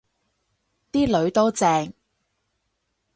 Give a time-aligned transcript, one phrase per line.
[0.91, 1.93] 啲囡都正